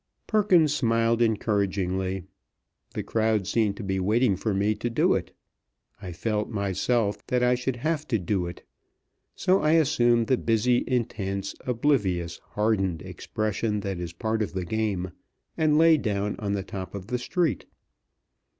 Perkins 0.25 0.73
smiled 0.73 1.21
encouragingly. 1.21 2.23
The 2.95 3.03
crowd 3.03 3.45
seemed 3.45 3.77
to 3.77 3.83
be 3.83 3.99
waiting 3.99 4.35
for 4.35 4.51
me 4.51 4.73
to 4.73 4.89
do 4.89 5.13
it. 5.13 5.31
I 6.01 6.11
felt, 6.11 6.49
myself, 6.49 7.23
that 7.27 7.43
I 7.43 7.53
should 7.53 7.75
have 7.75 8.07
to 8.07 8.17
do 8.17 8.47
it. 8.47 8.63
So 9.35 9.61
I 9.61 9.73
assumed 9.73 10.25
the 10.25 10.37
busy, 10.37 10.83
intense, 10.87 11.53
oblivious, 11.67 12.39
hardened 12.53 13.03
expression 13.03 13.81
that 13.81 13.99
is 13.99 14.11
part 14.11 14.41
of 14.41 14.53
the 14.53 14.65
game, 14.65 15.11
and 15.55 15.77
lay 15.77 15.97
down 15.97 16.35
on 16.39 16.53
the 16.53 16.63
top 16.63 16.95
of 16.95 17.05
the 17.05 17.19
street. 17.19 17.67